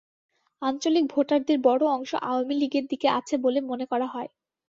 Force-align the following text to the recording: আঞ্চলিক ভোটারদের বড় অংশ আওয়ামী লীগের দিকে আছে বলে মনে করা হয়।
আঞ্চলিক 0.61 1.05
ভোটারদের 1.09 1.57
বড় 1.63 1.83
অংশ 1.87 2.11
আওয়ামী 2.23 2.55
লীগের 2.55 2.85
দিকে 2.87 3.07
আছে 3.09 3.35
বলে 3.37 3.59
মনে 3.61 3.85
করা 3.91 4.07
হয়। 4.07 4.29